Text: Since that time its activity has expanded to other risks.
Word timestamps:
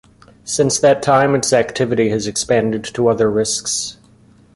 Since 0.45 0.79
that 0.79 1.03
time 1.03 1.35
its 1.35 1.53
activity 1.53 2.09
has 2.09 2.25
expanded 2.25 2.83
to 2.85 3.07
other 3.07 3.29
risks. 3.29 3.97